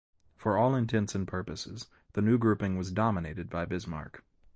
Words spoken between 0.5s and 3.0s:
all intents and purposes, the new grouping was